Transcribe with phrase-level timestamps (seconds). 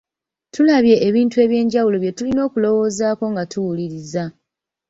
[0.53, 4.23] Tulabye ebintu eby’enjawulo bye tulina okulowoozaako nga tuwuliriza.